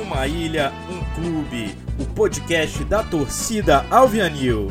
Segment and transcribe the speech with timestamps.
[0.00, 1.76] Uma ilha, um clube.
[2.00, 4.68] O podcast da torcida Alvianil.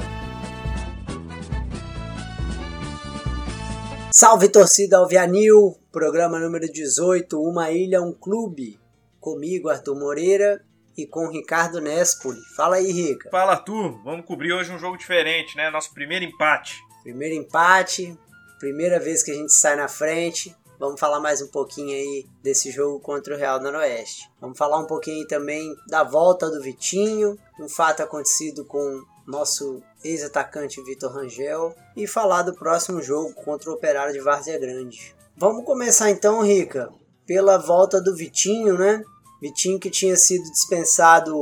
[4.11, 8.79] Salve torcida Alvianil, programa número 18, Uma Ilha, um Clube.
[9.19, 10.59] Comigo, Arthur Moreira,
[10.97, 12.39] e com Ricardo Nespoli.
[12.55, 13.29] Fala aí, Rica.
[13.29, 14.01] Fala, Arthur.
[14.03, 15.69] Vamos cobrir hoje um jogo diferente, né?
[15.69, 16.83] Nosso primeiro empate.
[17.03, 18.17] Primeiro empate,
[18.59, 20.55] primeira vez que a gente sai na frente.
[20.79, 24.29] Vamos falar mais um pouquinho aí desse jogo contra o Real Noroeste.
[24.41, 29.81] Vamos falar um pouquinho aí também da volta do Vitinho, um fato acontecido com nosso
[30.03, 35.15] ex-atacante Vitor Rangel e falar do próximo jogo contra o Operário de Várzea Grande.
[35.37, 36.89] Vamos começar então, Rica,
[37.25, 39.03] pela volta do Vitinho, né?
[39.41, 41.33] Vitinho que tinha sido dispensado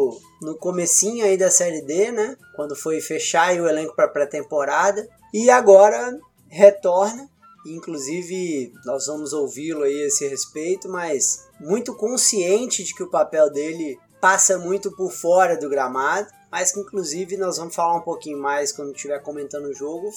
[0.42, 2.36] no comecinho aí da Série D, né?
[2.56, 5.08] Quando foi fechar o elenco para pré-temporada.
[5.34, 7.30] E agora retorna.
[7.66, 13.50] Inclusive, nós vamos ouvi-lo aí a esse respeito, mas muito consciente de que o papel
[13.50, 18.38] dele passa muito por fora do gramado, mas que inclusive nós vamos falar um pouquinho
[18.38, 20.10] mais quando estiver comentando o jogo.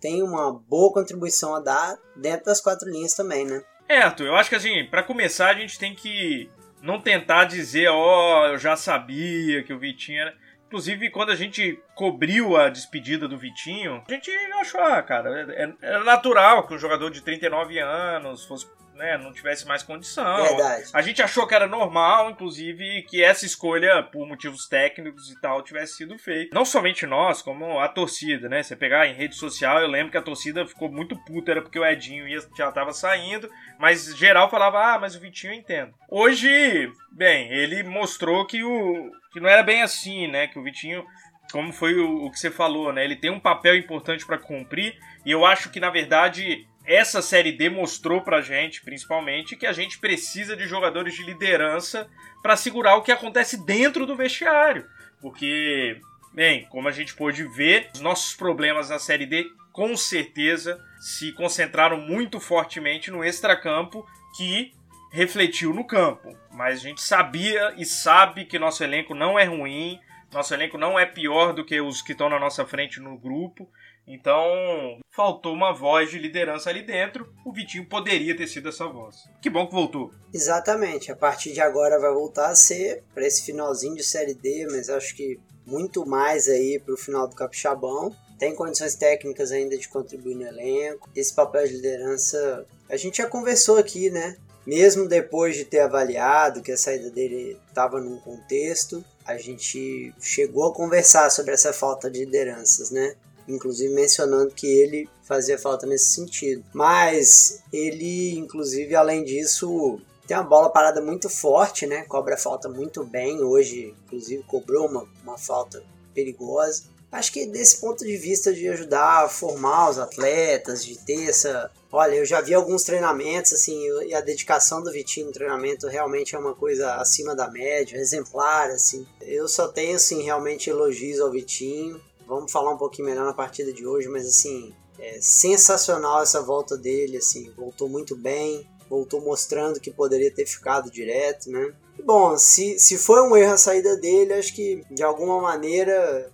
[0.00, 3.62] Tem uma boa contribuição a dar dentro das quatro linhas também, né?
[3.88, 6.48] É, Arthur, eu acho que assim, para começar a gente tem que
[6.82, 10.34] não tentar dizer, ó, oh, eu já sabia que o Vitinho era.
[10.66, 15.72] Inclusive, quando a gente cobriu a despedida do Vitinho, a gente achou, ah, cara, é,
[15.82, 18.66] é natural que um jogador de 39 anos fosse
[19.00, 20.42] né, não tivesse mais condição.
[20.42, 20.90] Verdade.
[20.92, 25.62] A gente achou que era normal, inclusive, que essa escolha, por motivos técnicos e tal,
[25.62, 26.54] tivesse sido feita.
[26.54, 28.62] Não somente nós, como a torcida, né?
[28.62, 31.78] Você pegar em rede social, eu lembro que a torcida ficou muito puta, era porque
[31.78, 35.94] o Edinho ia, já tava saindo, mas geral falava, ah, mas o Vitinho eu entendo.
[36.08, 40.46] Hoje, bem, ele mostrou que o que não era bem assim, né?
[40.46, 41.04] Que o Vitinho
[41.50, 43.04] como foi o, que você falou, né?
[43.04, 47.52] Ele tem um papel importante para cumprir e eu acho que na verdade essa série
[47.52, 52.08] D mostrou pra gente, principalmente, que a gente precisa de jogadores de liderança
[52.42, 54.86] para segurar o que acontece dentro do vestiário.
[55.20, 56.00] Porque,
[56.32, 61.32] bem, como a gente pôde ver, os nossos problemas na série D com certeza se
[61.32, 64.06] concentraram muito fortemente no extracampo
[64.36, 64.72] que
[65.10, 66.36] refletiu no campo.
[66.52, 69.98] Mas a gente sabia e sabe que nosso elenco não é ruim,
[70.32, 73.68] nosso elenco não é pior do que os que estão na nossa frente no grupo.
[74.06, 77.32] Então, faltou uma voz de liderança ali dentro.
[77.44, 79.16] O Vitinho poderia ter sido essa voz.
[79.40, 80.10] Que bom que voltou.
[80.32, 81.12] Exatamente.
[81.12, 84.88] A partir de agora vai voltar a ser para esse finalzinho de Série D, mas
[84.88, 88.14] acho que muito mais aí para o final do Capixabão.
[88.38, 91.08] Tem condições técnicas ainda de contribuir no elenco.
[91.14, 94.36] Esse papel de liderança, a gente já conversou aqui, né?
[94.66, 100.68] Mesmo depois de ter avaliado que a saída dele estava num contexto, a gente chegou
[100.68, 103.14] a conversar sobre essa falta de lideranças, né?
[103.48, 106.64] Inclusive mencionando que ele fazia falta nesse sentido.
[106.72, 112.02] Mas ele, inclusive, além disso, tem uma bola parada muito forte, né?
[112.02, 113.42] Cobra falta muito bem.
[113.42, 115.82] Hoje, inclusive, cobrou uma, uma falta
[116.14, 116.84] perigosa.
[117.12, 121.68] Acho que desse ponto de vista de ajudar a formar os atletas, de ter essa.
[121.90, 126.36] Olha, eu já vi alguns treinamentos, assim, e a dedicação do Vitinho no treinamento realmente
[126.36, 129.04] é uma coisa acima da média, exemplar, assim.
[129.20, 132.00] Eu só tenho, assim, realmente elogios ao Vitinho.
[132.30, 136.78] Vamos falar um pouquinho melhor na partida de hoje, mas assim, é sensacional essa volta
[136.78, 141.74] dele, assim, voltou muito bem, voltou mostrando que poderia ter ficado direto, né?
[142.04, 146.30] bom, se, se foi um erro a saída dele, acho que de alguma maneira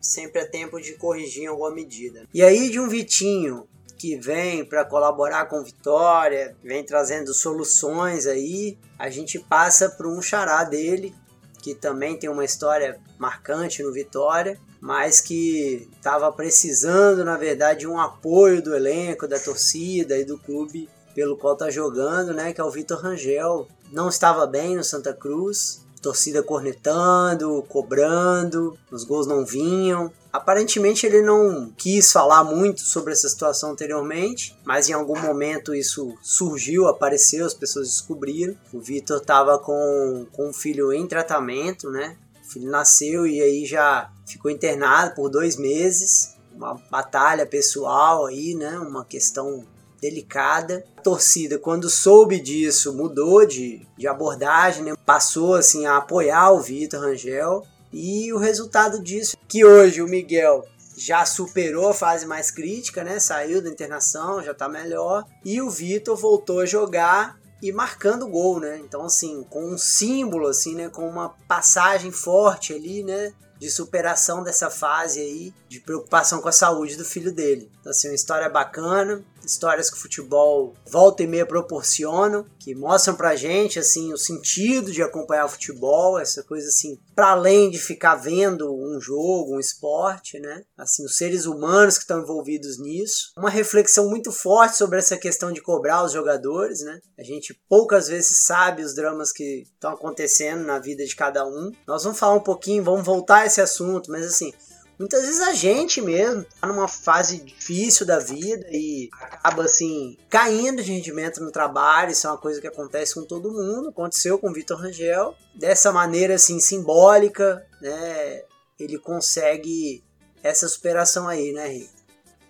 [0.00, 2.28] sempre é tempo de corrigir em alguma medida.
[2.32, 3.66] E aí de um Vitinho
[3.98, 10.22] que vem para colaborar com Vitória, vem trazendo soluções aí, a gente passa para um
[10.22, 11.12] xará dele,
[11.60, 17.86] que também tem uma história marcante no Vitória, mas que estava precisando, na verdade, de
[17.86, 22.52] um apoio do elenco, da torcida e do clube pelo qual está jogando, né?
[22.52, 23.68] Que é o Vitor Rangel.
[23.92, 30.10] Não estava bem no Santa Cruz, torcida cornetando, cobrando, os gols não vinham.
[30.32, 36.14] Aparentemente ele não quis falar muito sobre essa situação anteriormente, mas em algum momento isso
[36.22, 38.56] surgiu, apareceu, as pessoas descobriram.
[38.72, 42.16] O Vitor estava com, com um filho em tratamento, né?
[42.44, 46.36] O filho nasceu e aí já ficou internado por dois meses.
[46.54, 48.78] Uma batalha pessoal aí, né?
[48.78, 49.64] Uma questão
[50.00, 50.84] delicada.
[50.96, 54.94] A torcida, quando soube disso, mudou de, de abordagem, né?
[55.04, 57.64] passou assim a apoiar o Vitor Rangel.
[57.92, 60.64] E o resultado disso que hoje o Miguel
[60.96, 63.18] já superou a fase mais crítica, né?
[63.18, 65.24] Saiu da internação, já tá melhor.
[65.44, 68.78] E o Vitor voltou a jogar e marcando gol, né?
[68.78, 74.42] Então assim, com um símbolo assim, né, com uma passagem forte ali, né, de superação
[74.42, 77.70] dessa fase aí, de preocupação com a saúde do filho dele.
[77.78, 83.14] Então, assim, uma história bacana, histórias que o futebol volta e meia proporcionam, que mostram
[83.14, 87.78] pra gente, assim, o sentido de acompanhar o futebol, essa coisa, assim, para além de
[87.78, 90.62] ficar vendo um jogo, um esporte, né?
[90.78, 93.32] Assim, os seres humanos que estão envolvidos nisso.
[93.36, 96.98] Uma reflexão muito forte sobre essa questão de cobrar os jogadores, né?
[97.18, 101.70] A gente poucas vezes sabe os dramas que estão acontecendo na vida de cada um.
[101.86, 104.52] Nós vamos falar um pouquinho, vamos voltar esse assunto, mas assim,
[104.98, 110.82] muitas vezes a gente mesmo tá numa fase difícil da vida e acaba assim caindo
[110.82, 112.12] de rendimento no trabalho.
[112.12, 113.88] Isso é uma coisa que acontece com todo mundo.
[113.88, 115.34] Aconteceu com o Vitor Rangel.
[115.54, 118.44] Dessa maneira assim simbólica, né?
[118.78, 120.02] Ele consegue
[120.42, 121.90] essa superação aí, né, Rick?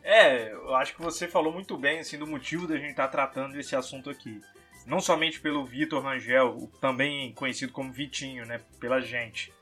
[0.03, 3.13] É, eu acho que você falou muito bem assim do motivo da gente estar tá
[3.13, 4.41] tratando esse assunto aqui.
[4.87, 9.53] Não somente pelo Vitor Rangel, também conhecido como Vitinho, né, pela gente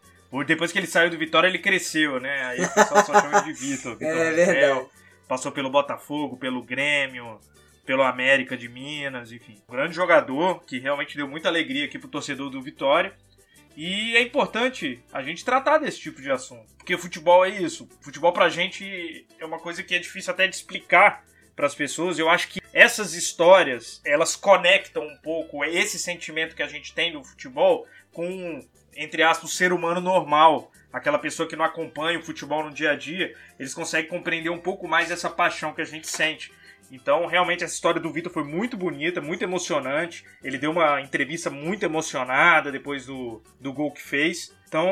[0.47, 2.45] depois que ele saiu do Vitória, ele cresceu, né?
[2.47, 3.97] Aí o pessoal só chama de Vitor.
[3.99, 4.87] Vitor é verdade.
[5.27, 7.39] Passou pelo Botafogo, pelo Grêmio,
[7.85, 9.63] pelo América de Minas, enfim.
[9.69, 13.15] Um grande jogador que realmente deu muita alegria aqui pro torcedor do Vitória.
[13.77, 16.67] E é importante a gente tratar desse tipo de assunto.
[16.77, 17.89] Porque futebol é isso.
[18.01, 22.19] Futebol pra gente é uma coisa que é difícil até de explicar para as pessoas.
[22.19, 27.13] Eu acho que essas histórias, elas conectam um pouco esse sentimento que a gente tem
[27.13, 28.67] do futebol com
[28.99, 32.91] entre aspas, o ser humano normal, aquela pessoa que não acompanha o futebol no dia
[32.91, 36.53] a dia, eles conseguem compreender um pouco mais essa paixão que a gente sente.
[36.91, 40.25] Então, realmente, essa história do Vitor foi muito bonita, muito emocionante.
[40.43, 44.56] Ele deu uma entrevista muito emocionada depois do, do gol que fez.
[44.67, 44.89] Então,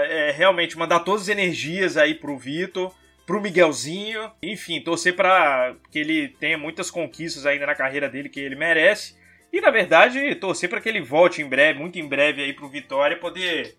[0.00, 2.92] é realmente mandar todas as energias aí pro Vitor,
[3.24, 4.30] pro Miguelzinho.
[4.42, 9.16] Enfim, torcer para que ele tenha muitas conquistas ainda na carreira dele que ele merece.
[9.52, 12.68] E na verdade, torcer para que ele volte em breve, muito em breve aí pro
[12.68, 13.76] Vitória, poder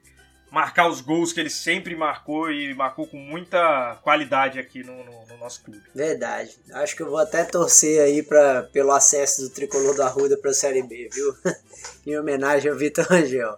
[0.52, 5.26] marcar os gols que ele sempre marcou e marcou com muita qualidade aqui no, no,
[5.26, 5.84] no nosso clube.
[5.94, 6.58] Verdade.
[6.74, 10.54] Acho que eu vou até torcer aí pra, pelo acesso do tricolor da Ruda pra
[10.54, 11.36] Série B, viu?
[12.06, 13.58] em homenagem ao Vitor Angel.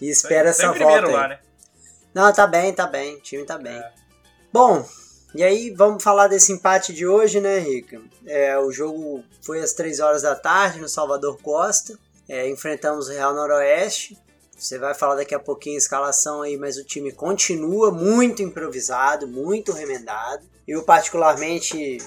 [0.00, 1.08] E espera essa volta.
[1.08, 1.38] Lá, né?
[2.12, 3.16] Não, tá bem, tá bem.
[3.16, 3.76] O time tá bem.
[3.76, 3.92] É.
[4.52, 4.86] Bom,
[5.34, 8.00] e aí, vamos falar desse empate de hoje, né, Rica?
[8.24, 11.98] É, o jogo foi às 3 horas da tarde no Salvador Costa.
[12.28, 14.16] É, enfrentamos o Real Noroeste.
[14.56, 19.26] Você vai falar daqui a pouquinho a escalação aí, mas o time continua muito improvisado,
[19.26, 20.44] muito remendado.
[20.66, 21.98] Eu, particularmente,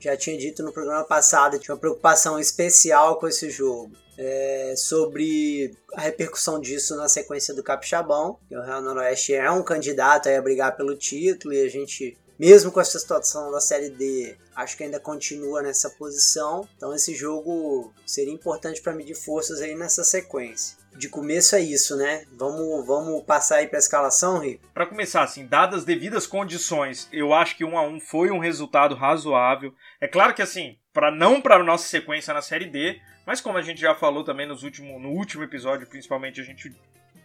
[0.00, 3.92] já tinha dito no programa passado, tinha uma preocupação especial com esse jogo.
[4.16, 8.38] É, sobre a repercussão disso na sequência do Capixabão.
[8.50, 12.80] O Real Noroeste é um candidato a brigar pelo título e a gente mesmo com
[12.80, 16.68] essa situação da Série D, acho que ainda continua nessa posição.
[16.76, 20.76] Então esse jogo seria importante para medir forças aí nessa sequência.
[20.96, 22.24] De começo é isso, né?
[22.32, 24.68] Vamos, vamos passar aí para a escalação, Rico?
[24.72, 28.38] Para começar, assim, dadas as devidas condições, eu acho que um a um foi um
[28.38, 29.74] resultado razoável.
[30.00, 33.62] É claro que assim, para não para nossa sequência na Série D, mas como a
[33.62, 36.72] gente já falou também nos último, no último episódio, principalmente, a gente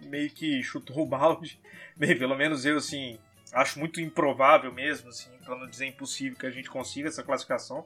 [0.01, 1.59] meio que chutou o balde.
[1.95, 3.19] Bem, pelo menos eu, assim,
[3.53, 7.85] acho muito improvável mesmo, assim, para não dizer impossível que a gente consiga essa classificação.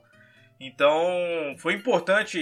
[0.59, 2.39] Então, foi importante.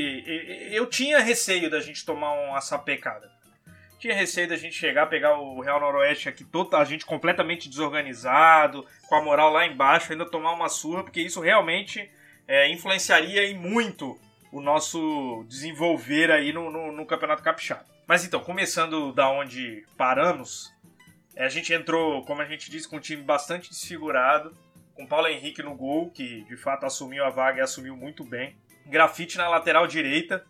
[0.71, 3.31] Eu tinha receio da gente tomar uma sapecada.
[4.00, 8.85] Tinha receio da gente chegar, pegar o Real Noroeste aqui, toda a gente completamente desorganizado,
[9.07, 12.09] com a moral lá embaixo, ainda tomar uma surra, porque isso realmente
[12.47, 14.19] é, influenciaria em muito
[14.51, 17.85] o nosso desenvolver aí no, no, no Campeonato Capixaba.
[18.07, 20.73] Mas então, começando da onde paramos,
[21.38, 24.56] a gente entrou, como a gente disse, com um time bastante desfigurado,
[24.94, 28.56] com Paulo Henrique no gol, que de fato assumiu a vaga e assumiu muito bem.
[28.85, 30.44] Grafite na lateral direita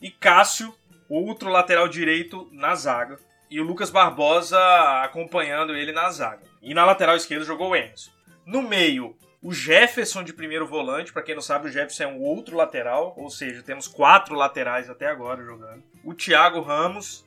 [0.00, 0.74] e Cássio,
[1.08, 3.18] outro lateral direito na zaga.
[3.50, 4.58] E o Lucas Barbosa
[5.02, 6.42] acompanhando ele na zaga.
[6.62, 8.12] E na lateral esquerda jogou o Enzo.
[8.46, 12.20] No meio, o Jefferson de primeiro volante, para quem não sabe, o Jefferson é um
[12.20, 15.82] outro lateral, ou seja, temos quatro laterais até agora jogando.
[16.04, 17.26] O Thiago Ramos,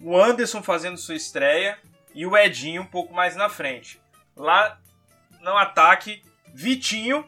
[0.00, 1.78] o Anderson fazendo sua estreia
[2.14, 4.00] e o Edinho um pouco mais na frente.
[4.36, 4.78] Lá
[5.40, 6.22] no ataque,
[6.54, 7.26] Vitinho,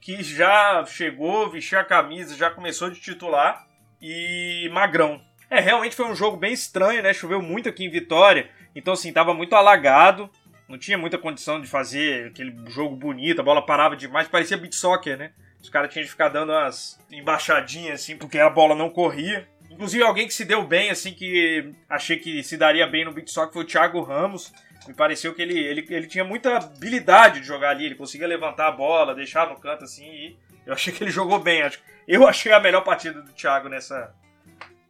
[0.00, 3.66] que já chegou, vestiu a camisa, já começou de titular,
[4.00, 5.20] e Magrão.
[5.48, 7.12] É, realmente foi um jogo bem estranho, né?
[7.12, 10.30] Choveu muito aqui em Vitória, então assim, tava muito alagado,
[10.68, 14.74] não tinha muita condição de fazer aquele jogo bonito, a bola parava demais, parecia beat
[14.74, 15.32] soccer, né?
[15.60, 19.46] Os caras tinham de ficar dando umas embaixadinhas assim, porque a bola não corria.
[19.80, 23.30] Inclusive, alguém que se deu bem, assim, que achei que se daria bem no Big
[23.30, 24.52] Sock foi o Thiago Ramos.
[24.86, 27.86] Me pareceu que ele, ele, ele tinha muita habilidade de jogar ali.
[27.86, 30.04] Ele conseguia levantar a bola, deixar no canto assim.
[30.04, 31.62] E eu achei que ele jogou bem.
[32.06, 34.14] Eu achei a melhor partida do Thiago nessa,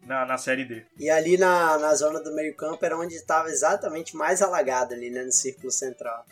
[0.04, 0.84] na, na Série D.
[0.98, 5.08] E ali na, na zona do meio campo era onde estava exatamente mais alagado ali,
[5.08, 6.26] né, no círculo central.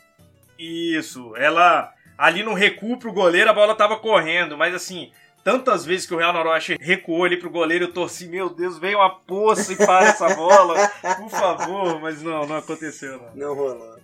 [0.58, 5.12] Isso, ela ali no recuo pro goleiro, a bola tava correndo, mas assim,
[5.48, 8.94] tantas vezes que o Real Noroeste recuou ali pro goleiro, eu torci, meu Deus, vem
[8.94, 10.76] uma poça e para essa bola,
[11.16, 13.34] por favor, mas não, não aconteceu não.
[13.34, 13.96] Não rolou.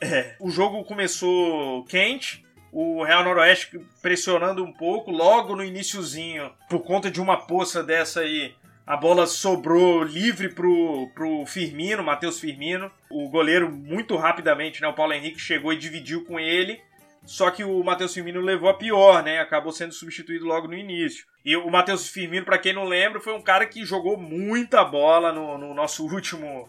[0.00, 6.84] É, o jogo começou quente, o Real Noroeste pressionando um pouco, logo no iníciozinho, por
[6.84, 8.54] conta de uma poça dessa aí,
[8.86, 12.90] a bola sobrou livre pro, pro Firmino, Matheus Firmino.
[13.10, 14.88] O goleiro, muito rapidamente, né?
[14.88, 16.80] O Paulo Henrique chegou e dividiu com ele.
[17.28, 19.38] Só que o Matheus Firmino levou a pior, né?
[19.38, 21.26] Acabou sendo substituído logo no início.
[21.44, 25.30] E o Matheus Firmino, para quem não lembra, foi um cara que jogou muita bola
[25.30, 26.66] no, no nosso último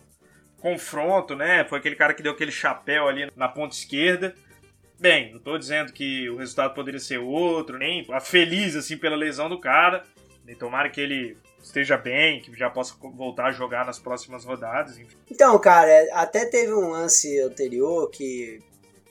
[0.59, 1.63] confronto, né?
[1.63, 4.35] Foi aquele cara que deu aquele chapéu ali na ponta esquerda.
[4.99, 9.47] Bem, não tô dizendo que o resultado poderia ser outro, nem feliz assim pela lesão
[9.47, 10.03] do cara.
[10.45, 14.97] E tomara que ele esteja bem, que já possa voltar a jogar nas próximas rodadas.
[14.97, 15.15] Enfim.
[15.31, 18.59] Então, cara, até teve um lance anterior que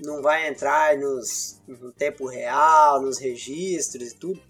[0.01, 4.41] não vai entrar nos, no tempo real, nos registros e tudo,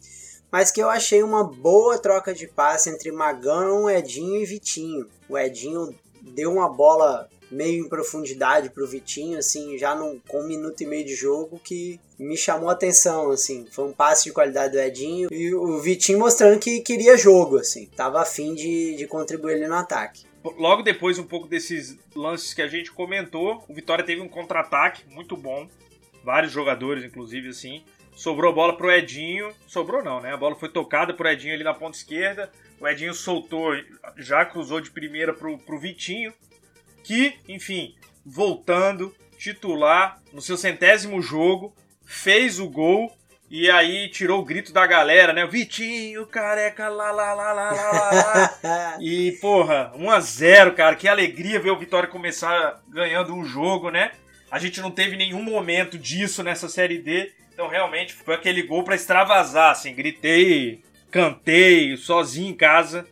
[0.51, 5.07] mas que eu achei uma boa troca de passe entre Magão, Edinho e Vitinho.
[5.29, 10.47] O Edinho deu uma bola meio em profundidade pro Vitinho, assim, já num, com um
[10.47, 13.67] minuto e meio de jogo, que me chamou a atenção, assim.
[13.71, 17.87] Foi um passe de qualidade do Edinho e o Vitinho mostrando que queria jogo, assim.
[17.97, 20.28] Tava afim de, de contribuir no ataque.
[20.57, 25.03] Logo depois, um pouco desses lances que a gente comentou, o Vitória teve um contra-ataque
[25.13, 25.69] muito bom.
[26.23, 27.85] Vários jogadores, inclusive, assim.
[28.15, 29.53] Sobrou a bola pro Edinho.
[29.67, 30.33] Sobrou não, né?
[30.33, 32.51] A bola foi tocada pro Edinho ali na ponta esquerda.
[32.81, 33.73] O Edinho soltou,
[34.17, 36.33] já cruzou de primeira pro, pro Vitinho
[37.03, 41.75] que, enfim, voltando, titular, no seu centésimo jogo,
[42.05, 43.17] fez o gol
[43.51, 45.47] e aí tirou o grito da galera, né?
[45.47, 48.11] Vitinho, careca, lá, lá, lá, lá, lá,
[48.63, 48.97] lá.
[49.01, 50.95] e, porra, 1 a 0 cara.
[50.95, 54.13] Que alegria ver o Vitória começar ganhando um jogo, né?
[54.51, 57.33] A gente não teve nenhum momento disso nessa Série D.
[57.53, 59.95] Então, realmente, foi aquele gol para extravasar, assim.
[59.95, 63.07] Gritei, cantei, sozinho em casa.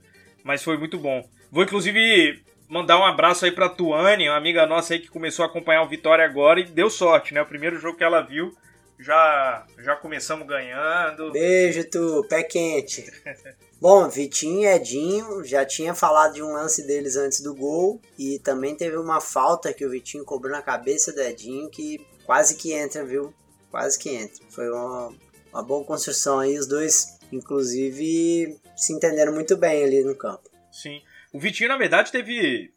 [0.45, 1.27] Mas foi muito bom.
[1.51, 5.49] Vou, inclusive, mandar um abraço aí pra Tuane, uma amiga nossa aí que começou a
[5.49, 7.41] acompanhar o Vitória agora e deu sorte, né?
[7.41, 8.55] O primeiro jogo que ela viu,
[8.99, 11.33] já, já começamos ganhando.
[11.33, 13.05] Beijo, tu, pé quente.
[13.81, 18.39] Bom, Vitinho e Edinho, já tinha falado de um lance deles antes do gol e
[18.39, 22.73] também teve uma falta que o Vitinho cobrou na cabeça do Edinho que quase que
[22.73, 23.35] entra, viu?
[23.71, 24.43] Quase que entra.
[24.49, 25.13] Foi uma,
[25.53, 30.51] uma boa construção aí, os dois, inclusive, se entenderam muito bem ali no campo.
[30.73, 31.03] Sim.
[31.33, 32.73] O Vitinho, na verdade, teve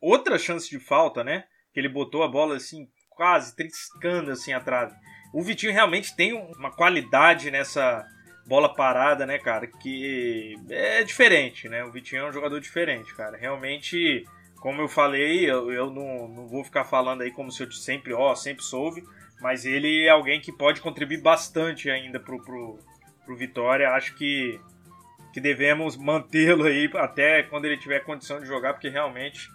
[0.00, 1.44] outra chance de falta, né?
[1.74, 4.94] Que ele botou a bola assim, quase triscando assim atrás.
[5.32, 8.06] O Vitinho realmente tem uma qualidade nessa
[8.46, 9.66] bola parada, né, cara?
[9.66, 11.84] Que é diferente, né?
[11.84, 13.36] O Vitinho é um jogador diferente, cara.
[13.36, 14.24] Realmente,
[14.60, 18.12] como eu falei, eu, eu não, não vou ficar falando aí como se eu sempre,
[18.14, 19.02] ó, sempre soube.
[19.40, 22.78] Mas ele é alguém que pode contribuir bastante ainda pro, pro,
[23.24, 23.90] pro Vitória.
[23.90, 24.58] Acho que
[25.32, 29.48] que devemos mantê-lo aí até quando ele tiver condição de jogar, porque realmente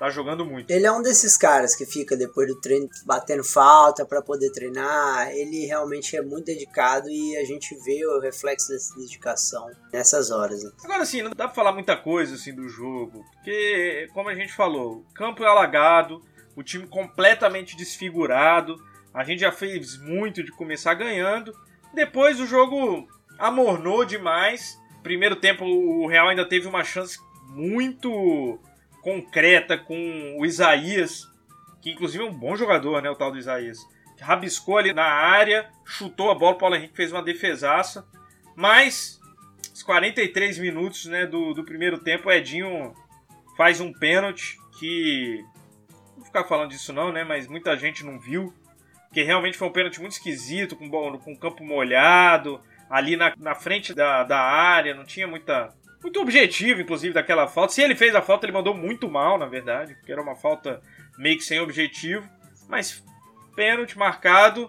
[0.00, 0.70] tá jogando muito.
[0.70, 5.30] Ele é um desses caras que fica depois do treino batendo falta para poder treinar.
[5.30, 10.64] Ele realmente é muito dedicado e a gente vê o reflexo dessa dedicação nessas horas.
[10.64, 10.70] Né?
[10.82, 14.54] Agora sim, não dá pra falar muita coisa assim do jogo, porque como a gente
[14.54, 16.22] falou, campo é alagado,
[16.56, 18.76] o time completamente desfigurado.
[19.12, 21.52] A gente já fez muito de começar ganhando.
[21.92, 23.06] Depois o jogo
[23.38, 28.60] amornou demais primeiro tempo o Real ainda teve uma chance muito
[29.02, 31.28] concreta com o Isaías,
[31.80, 33.78] que inclusive é um bom jogador, né, o tal do Isaías.
[34.20, 38.06] Rabiscou ali na área, chutou a bola, o Paulo Henrique fez uma defesaça,
[38.54, 39.18] mas
[39.72, 42.94] os 43 minutos né, do, do primeiro tempo, o Edinho
[43.56, 45.42] faz um pênalti que.
[45.88, 47.24] Não vou ficar falando disso não, né?
[47.24, 48.52] Mas muita gente não viu.
[49.06, 50.88] Porque realmente foi um pênalti muito esquisito, com,
[51.18, 56.80] com campo molhado ali na, na frente da, da área, não tinha muita, muito objetivo,
[56.80, 57.72] inclusive, daquela falta.
[57.72, 60.80] Se ele fez a falta, ele mandou muito mal, na verdade, porque era uma falta
[61.18, 62.26] meio que sem objetivo.
[62.68, 63.02] Mas
[63.54, 64.68] pênalti marcado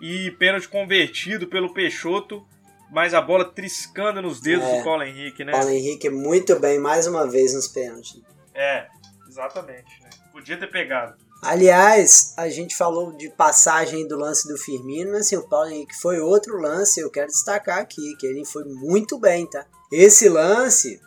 [0.00, 2.46] e pênalti convertido pelo Peixoto,
[2.90, 5.52] mas a bola triscando nos dedos é, do Paulo Henrique, né?
[5.52, 8.22] Paulo Henrique muito bem, mais uma vez nos pênaltis.
[8.54, 8.86] É,
[9.28, 10.02] exatamente.
[10.02, 10.10] Né?
[10.32, 11.16] Podia ter pegado.
[11.42, 15.94] Aliás, a gente falou de passagem do lance do Firmino, mas assim, o Paulo Henrique
[15.96, 19.64] foi outro lance, eu quero destacar aqui, que ele foi muito bem, tá?
[19.90, 21.00] Esse lance,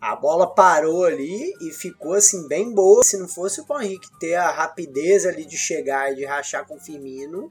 [0.00, 3.02] a bola parou ali e ficou assim bem boa.
[3.04, 6.66] Se não fosse o Paulo Henrique ter a rapidez ali de chegar e de rachar
[6.66, 7.50] com o Firmino,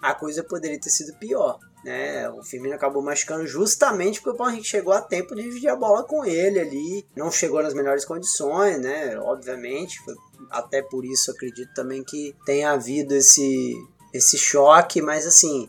[0.00, 1.58] a coisa poderia ter sido pior.
[1.84, 2.28] Né?
[2.30, 5.76] O Firmino acabou machucando justamente porque o Paulo Henrique chegou a tempo de dividir a
[5.76, 7.06] bola com ele ali.
[7.16, 9.18] Não chegou nas melhores condições, né?
[9.18, 10.14] Obviamente, foi
[10.50, 13.74] até por isso acredito também que tenha havido esse
[14.12, 15.68] esse choque, mas assim,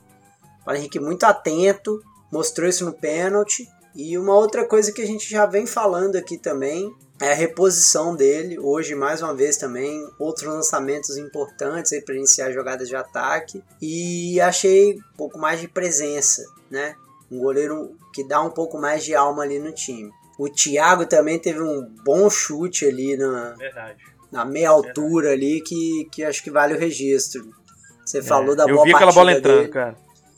[0.61, 2.01] o Paulo Henrique muito atento,
[2.31, 3.67] mostrou isso no pênalti.
[3.95, 8.15] E uma outra coisa que a gente já vem falando aqui também é a reposição
[8.15, 8.57] dele.
[8.57, 13.63] Hoje, mais uma vez também, outros lançamentos importantes para iniciar jogadas de ataque.
[13.81, 16.95] E achei um pouco mais de presença, né?
[17.31, 20.11] Um goleiro que dá um pouco mais de alma ali no time.
[20.37, 24.03] O Thiago também teve um bom chute ali na, Verdade.
[24.31, 25.51] na meia altura Verdade.
[25.53, 27.53] ali que, que acho que vale o registro.
[28.03, 29.69] Você é, falou da eu boa vi aquela bola entrando, dele.
[29.69, 29.95] cara.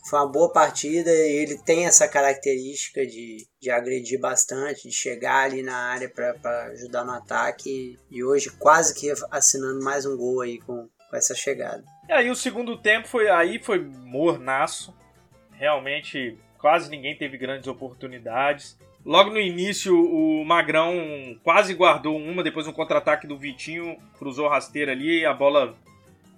[0.09, 5.45] Foi uma boa partida e ele tem essa característica de, de agredir bastante, de chegar
[5.45, 10.41] ali na área para ajudar no ataque e hoje quase que assinando mais um gol
[10.41, 11.83] aí com, com essa chegada.
[12.09, 14.93] E aí o segundo tempo foi aí foi mornaço.
[15.53, 18.77] Realmente quase ninguém teve grandes oportunidades.
[19.05, 24.93] Logo no início, o Magrão quase guardou uma, depois um contra-ataque do Vitinho, cruzou rasteira
[24.93, 25.75] ali, a bola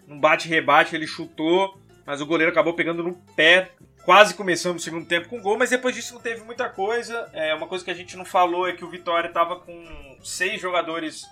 [0.07, 3.71] num bate-rebate, ele chutou, mas o goleiro acabou pegando no pé.
[4.03, 7.29] Quase começamos o segundo tempo com gol, mas depois disso não teve muita coisa.
[7.33, 10.61] É, uma coisa que a gente não falou é que o Vitória estava com seis
[10.61, 11.25] jogadores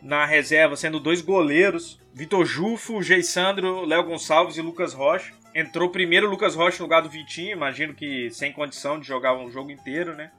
[0.00, 5.32] na reserva, sendo dois goleiros: Vitor Jufo, Geissandro, Léo Gonçalves e Lucas Rocha.
[5.54, 9.34] Entrou primeiro o Lucas Rocha no lugar do Vitinho, imagino que sem condição de jogar
[9.34, 10.30] um jogo inteiro, né?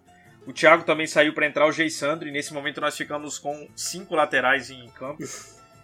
[0.46, 4.16] O Thiago também saiu para entrar o Geissandro e nesse momento nós ficamos com cinco
[4.16, 5.24] laterais em campo.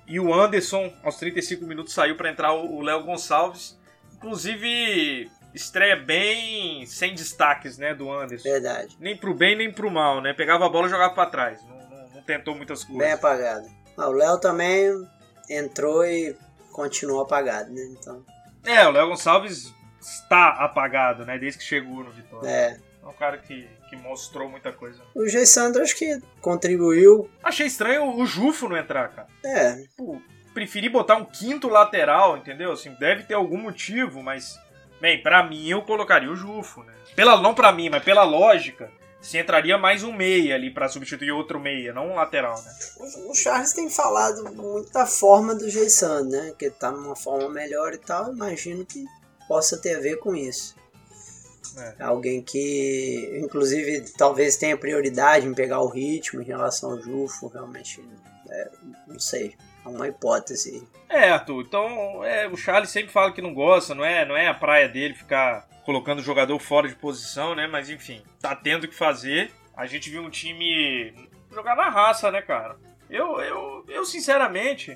[0.05, 3.78] E o Anderson, aos 35 minutos, saiu para entrar o Léo Gonçalves.
[4.19, 8.49] Inclusive, estreia bem sem destaques, né, do Anderson.
[8.49, 8.97] Verdade.
[8.99, 10.33] Nem pro bem, nem pro mal, né?
[10.33, 11.63] Pegava a bola e jogava para trás.
[11.63, 13.01] Não, não, não, tentou muitas coisas.
[13.01, 13.67] Bem apagado.
[13.97, 14.91] Ah, o Léo também
[15.49, 16.35] entrou e
[16.71, 17.81] continuou apagado, né?
[17.97, 18.23] Então...
[18.65, 21.37] É, o Léo Gonçalves está apagado, né?
[21.39, 22.47] Desde que chegou no Vitória.
[22.47, 22.77] É.
[23.01, 25.01] É um cara que que mostrou muita coisa.
[25.15, 27.29] O Jay Sandro acho que contribuiu.
[27.43, 29.27] Achei estranho o Jufo não entrar, cara.
[29.43, 29.83] É.
[29.97, 30.21] Pô,
[30.59, 32.73] preferi botar um quinto lateral, entendeu?
[32.73, 34.59] Assim, deve ter algum motivo, mas.
[34.99, 36.93] Bem, pra mim eu colocaria o Jufo, né?
[37.15, 41.31] Pela, não pra mim, mas pela lógica, se entraria mais um meia ali para substituir
[41.31, 42.71] outro meia, não um lateral, né?
[43.29, 46.53] O, Charles tem falado muito da forma do Jason, né?
[46.59, 48.33] Que tá numa forma melhor e tal.
[48.33, 49.05] Imagino que
[49.47, 50.75] possa ter a ver com isso.
[51.77, 52.03] É.
[52.03, 58.03] Alguém que, inclusive, talvez tenha prioridade em pegar o ritmo em relação ao Jufo, realmente,
[58.49, 58.69] é,
[59.07, 60.87] não sei, uma hipótese.
[61.07, 64.47] É, Arthur, então é, o Charles sempre fala que não gosta, não é, não é
[64.47, 67.65] a praia dele ficar colocando o jogador fora de posição, né?
[67.67, 69.51] Mas enfim, tá tendo que fazer.
[69.75, 71.13] A gente viu um time
[71.51, 72.77] jogar na raça, né, cara?
[73.09, 74.95] Eu, eu, eu sinceramente,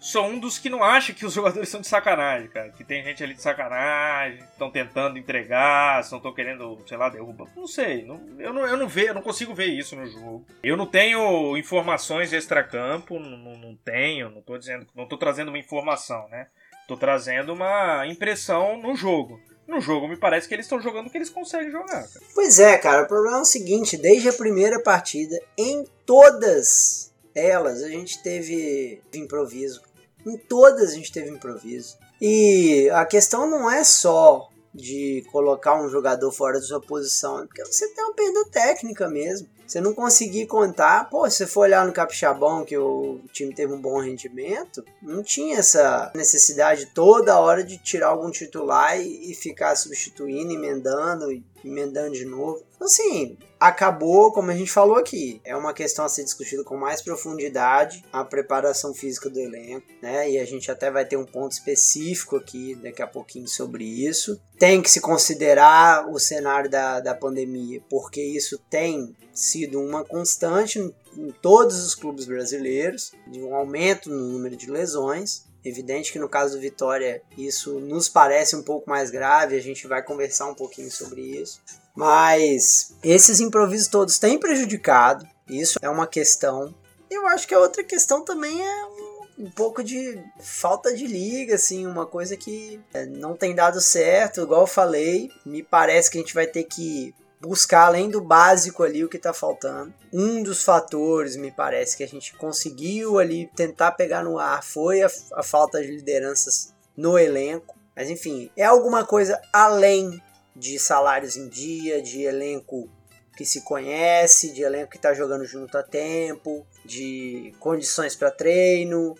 [0.00, 2.70] sou um dos que não acha que os jogadores são de sacanagem, cara.
[2.70, 7.48] Que tem gente ali de sacanagem, estão tentando entregar, estão querendo, sei lá, derrubar.
[7.56, 10.46] Não sei, não, eu, não, eu não vejo, eu não consigo ver isso no jogo.
[10.62, 15.48] Eu não tenho informações extra-campo, não, não, não, tenho, não tô dizendo, não tô trazendo
[15.48, 16.48] uma informação, né?
[16.86, 19.40] Tô trazendo uma impressão no jogo.
[19.66, 21.86] No jogo, me parece que eles estão jogando o que eles conseguem jogar.
[21.86, 22.26] Cara.
[22.34, 23.04] Pois é, cara.
[23.04, 29.02] O problema é o seguinte: desde a primeira partida, em todas elas, a gente teve
[29.12, 29.82] improviso.
[30.26, 31.98] Em todas a gente teve improviso.
[32.20, 37.46] E a questão não é só de colocar um jogador fora da sua posição, é
[37.46, 39.48] porque você tem uma perda técnica mesmo.
[39.66, 43.72] Você não conseguir contar, pô, se você for olhar no Capixabão que o time teve
[43.72, 49.34] um bom rendimento, não tinha essa necessidade toda hora de tirar algum titular e, e
[49.34, 51.30] ficar substituindo, emendando,
[51.64, 52.62] emendando de novo.
[52.74, 56.76] Então, assim, acabou, como a gente falou aqui, é uma questão a ser discutida com
[56.76, 60.30] mais profundidade, a preparação física do elenco, né?
[60.30, 64.38] E a gente até vai ter um ponto específico aqui daqui a pouquinho sobre isso.
[64.58, 70.78] Tem que se considerar o cenário da, da pandemia, porque isso tem sido uma constante
[70.78, 75.44] em, todos os clubes brasileiros, de um aumento no número de lesões.
[75.64, 79.86] Evidente que no caso do Vitória isso nos parece um pouco mais grave, a gente
[79.86, 81.60] vai conversar um pouquinho sobre isso.
[81.96, 86.74] Mas esses improvisos todos têm prejudicado, isso é uma questão.
[87.10, 91.54] Eu acho que a outra questão também é um, um pouco de falta de liga,
[91.54, 95.30] assim, uma coisa que é, não tem dado certo, igual eu falei.
[95.46, 99.16] Me parece que a gente vai ter que buscar além do básico ali o que
[99.16, 99.92] está faltando.
[100.12, 105.02] Um dos fatores, me parece, que a gente conseguiu ali tentar pegar no ar foi
[105.02, 107.76] a, a falta de lideranças no elenco.
[107.94, 110.20] Mas enfim, é alguma coisa além
[110.54, 112.88] de salários em dia, de elenco
[113.36, 119.16] que se conhece, de elenco que está jogando junto há tempo, de condições para treino,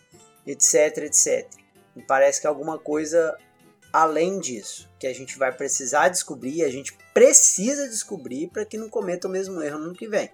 [0.46, 1.48] etc, etc.
[1.94, 3.36] Me parece que é alguma coisa
[3.94, 8.88] além disso, que a gente vai precisar descobrir, a gente precisa descobrir para que não
[8.88, 10.28] cometa o mesmo erro no ano que vem.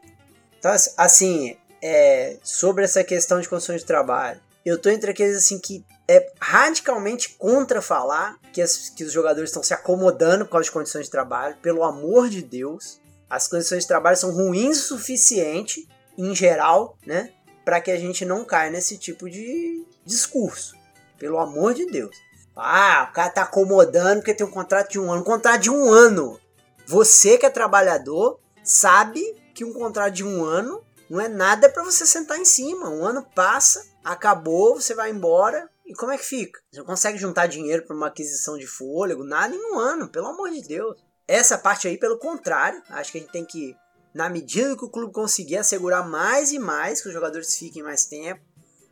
[0.59, 5.59] Então, assim, é, sobre essa questão de condições de trabalho, eu tô entre aqueles assim
[5.59, 10.65] que é radicalmente contra falar que, as, que os jogadores estão se acomodando por causa
[10.65, 11.59] de condições de trabalho.
[11.61, 17.31] Pelo amor de Deus, as condições de trabalho são ruins o suficiente, em geral, né?
[17.63, 20.75] Para que a gente não caia nesse tipo de discurso.
[21.19, 22.17] Pelo amor de Deus.
[22.57, 25.23] Ah, o cara tá acomodando porque tem um contrato de um ano.
[25.23, 26.39] Um contrato de um ano.
[26.87, 29.23] Você que é trabalhador sabe
[29.55, 32.89] que um contrato de um ano não é nada para você sentar em cima.
[32.89, 35.69] Um ano passa, acabou, você vai embora.
[35.85, 36.61] E como é que fica?
[36.71, 40.29] Você não consegue juntar dinheiro para uma aquisição de fôlego, nada em um ano, pelo
[40.29, 40.97] amor de Deus.
[41.27, 43.77] Essa parte aí, pelo contrário, acho que a gente tem que,
[44.15, 48.05] na medida que o clube conseguir assegurar mais e mais que os jogadores fiquem mais
[48.05, 48.41] tempo.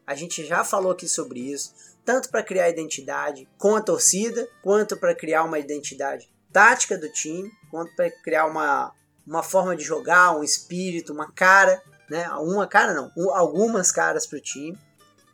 [0.09, 4.97] A gente já falou aqui sobre isso, tanto para criar identidade com a torcida, quanto
[4.97, 8.91] para criar uma identidade tática do time, quanto para criar uma,
[9.27, 12.27] uma forma de jogar, um espírito, uma cara, né?
[12.39, 14.79] Uma cara não, algumas caras para o time,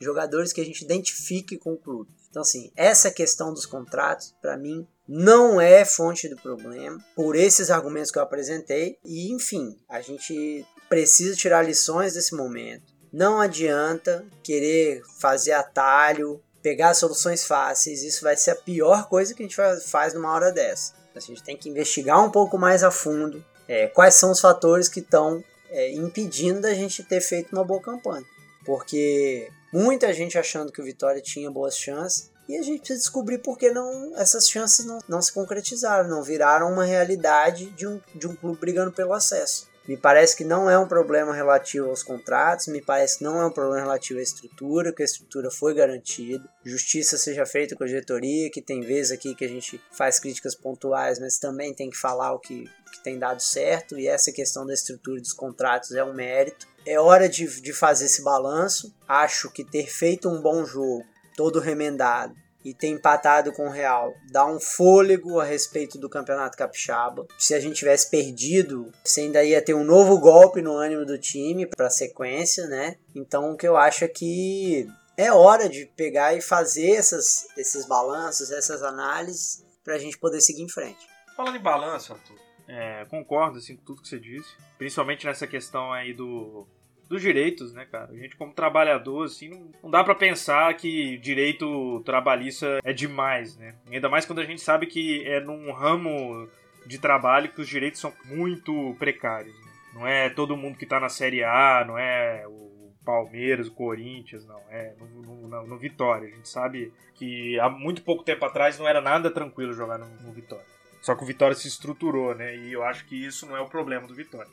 [0.00, 2.10] jogadores que a gente identifique com o clube.
[2.28, 7.70] Então assim, essa questão dos contratos, para mim, não é fonte do problema, por esses
[7.70, 12.93] argumentos que eu apresentei, e enfim, a gente precisa tirar lições desse momento.
[13.14, 19.40] Não adianta querer fazer atalho, pegar soluções fáceis, isso vai ser a pior coisa que
[19.40, 20.94] a gente faz numa hora dessa.
[21.14, 24.88] A gente tem que investigar um pouco mais a fundo é, quais são os fatores
[24.88, 28.27] que estão é, impedindo da gente ter feito uma boa campanha.
[28.66, 33.38] Porque muita gente achando que o Vitória tinha boas chances e a gente precisa descobrir
[33.38, 38.00] por que não, essas chances não, não se concretizaram, não viraram uma realidade de um,
[38.12, 39.72] de um clube brigando pelo acesso.
[39.87, 43.47] Me parece que não é um problema relativo aos contratos, me parece que não é
[43.47, 46.49] um problema relativo à estrutura, que a estrutura foi garantida.
[46.64, 50.55] Justiça seja feita com a diretoria, que tem vezes aqui que a gente faz críticas
[50.55, 54.66] pontuais, mas também tem que falar o que, que tem dado certo, e essa questão
[54.66, 56.66] da estrutura dos contratos é um mérito.
[56.87, 58.94] É hora de, de fazer esse balanço.
[59.07, 61.05] Acho que ter feito um bom jogo,
[61.37, 66.57] todo remendado, e ter empatado com o Real dá um fôlego a respeito do Campeonato
[66.57, 67.27] Capixaba.
[67.38, 71.18] Se a gente tivesse perdido, você ainda ia ter um novo golpe no ânimo do
[71.18, 72.96] time para sequência, né?
[73.14, 77.87] Então o que eu acho é que é hora de pegar e fazer essas, esses
[77.87, 81.07] balanços, essas análises para a gente poder seguir em frente.
[81.37, 84.48] Falando em balanço, Arthur, é, concordo assim, com tudo que você disse,
[84.79, 86.66] principalmente nessa questão aí do
[87.09, 88.11] dos direitos, né, cara?
[88.11, 93.57] A gente como trabalhador, assim, não, não dá para pensar que direito trabalhista é demais,
[93.57, 93.75] né?
[93.90, 96.49] Ainda mais quando a gente sabe que é num ramo
[96.87, 99.55] de trabalho que os direitos são muito precários.
[99.55, 99.73] Né?
[99.95, 104.47] Não é todo mundo que tá na Série A, não é o Palmeiras, o Corinthians,
[104.47, 104.61] não.
[104.71, 106.29] É no, no, no Vitória.
[106.29, 110.07] A gente sabe que há muito pouco tempo atrás não era nada tranquilo jogar no,
[110.23, 110.67] no Vitória.
[111.01, 112.57] Só que o Vitória se estruturou, né?
[112.57, 114.51] E eu acho que isso não é o problema do Vitória.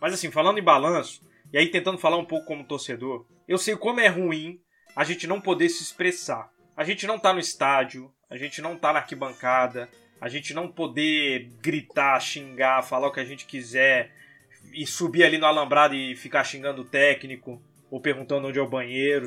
[0.00, 1.20] Mas assim, falando em balanço,
[1.52, 4.60] e aí, tentando falar um pouco como torcedor, eu sei como é ruim
[4.94, 6.50] a gente não poder se expressar.
[6.76, 9.88] A gente não tá no estádio, a gente não tá na arquibancada,
[10.20, 14.12] a gente não poder gritar, xingar, falar o que a gente quiser
[14.72, 17.60] e subir ali no alambrado e ficar xingando o técnico
[17.90, 19.26] ou perguntando onde é o banheiro.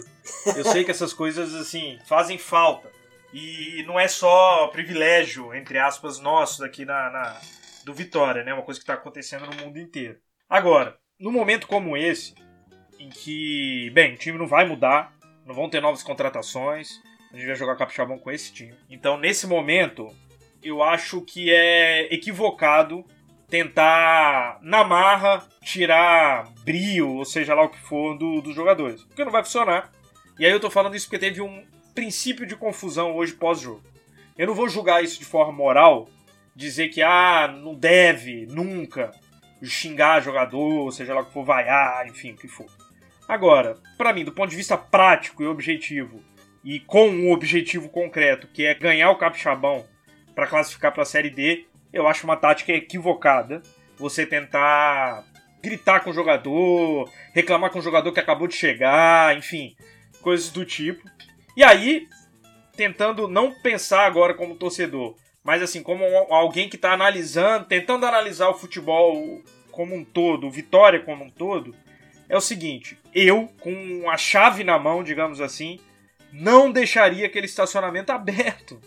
[0.56, 2.90] Eu sei que essas coisas, assim, fazem falta.
[3.34, 7.42] E não é só privilégio, entre aspas, nosso aqui na, na
[7.84, 8.54] do Vitória, né?
[8.54, 10.20] Uma coisa que está acontecendo no mundo inteiro.
[10.48, 12.34] Agora, num momento como esse,
[13.00, 15.14] em que, bem, o time não vai mudar,
[15.46, 18.74] não vão ter novas contratações, a gente vai jogar capixabão com esse time.
[18.90, 20.08] Então, nesse momento,
[20.62, 23.06] eu acho que é equivocado
[23.50, 29.04] tentar, na marra, tirar brio, ou seja lá o que for, do, dos jogadores.
[29.04, 29.92] Porque não vai funcionar.
[30.40, 33.84] E aí eu tô falando isso porque teve um princípio de confusão hoje pós-jogo.
[34.38, 36.10] Eu não vou julgar isso de forma moral,
[36.56, 39.12] dizer que, ah, não deve, nunca
[39.68, 42.66] xingar jogador, seja lá o que for, vaiar, enfim, o que for.
[43.28, 46.22] Agora, para mim, do ponto de vista prático e objetivo,
[46.64, 49.86] e com um objetivo concreto, que é ganhar o Capixabão
[50.34, 53.62] para classificar para a Série D, eu acho uma tática equivocada.
[53.98, 55.24] Você tentar
[55.62, 59.76] gritar com o jogador, reclamar com o jogador que acabou de chegar, enfim,
[60.22, 61.08] coisas do tipo.
[61.56, 62.08] E aí,
[62.76, 68.50] tentando não pensar agora como torcedor, mas assim, como alguém que está analisando, tentando analisar
[68.50, 71.76] o futebol como um todo, o Vitória como um todo,
[72.30, 75.80] é o seguinte: eu, com a chave na mão, digamos assim,
[76.32, 78.80] não deixaria aquele estacionamento aberto.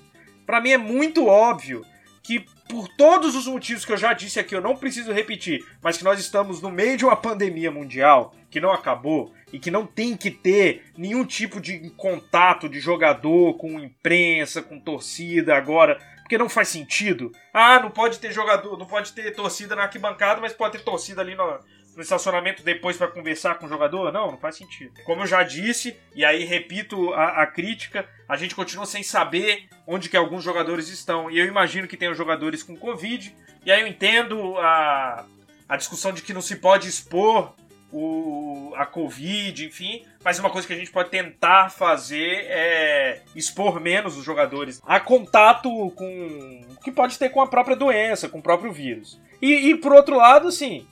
[0.46, 1.84] Para mim é muito óbvio
[2.22, 5.96] que, por todos os motivos que eu já disse aqui, eu não preciso repetir, mas
[5.96, 9.86] que nós estamos no meio de uma pandemia mundial que não acabou e que não
[9.86, 16.36] tem que ter nenhum tipo de contato de jogador com imprensa, com torcida agora porque
[16.36, 17.30] não faz sentido.
[17.54, 21.20] Ah, não pode ter jogador, não pode ter torcida na arquibancada, mas pode ter torcida
[21.20, 21.60] ali no,
[21.94, 24.12] no estacionamento depois para conversar com o jogador?
[24.12, 24.92] Não, não faz sentido.
[25.04, 29.68] Como eu já disse, e aí repito a, a, crítica, a gente continua sem saber
[29.86, 31.30] onde que alguns jogadores estão.
[31.30, 33.32] E eu imagino que tenham jogadores com Covid,
[33.64, 35.24] e aí eu entendo a,
[35.68, 37.54] a discussão de que não se pode expor
[37.92, 40.04] o, a Covid, enfim.
[40.24, 45.00] Mas uma coisa que a gente pode tentar fazer é expor menos os jogadores a
[45.00, 46.60] contato com.
[46.82, 49.20] que pode ter com a própria doença, com o próprio vírus.
[49.40, 50.86] E, e por outro lado, assim.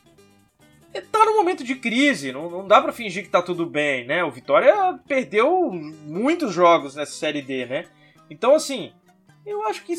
[1.11, 4.23] Tá num momento de crise, não, não dá para fingir que tá tudo bem, né?
[4.23, 7.87] O Vitória perdeu muitos jogos nessa Série D, né?
[8.31, 8.93] Então, assim,
[9.45, 9.95] eu acho que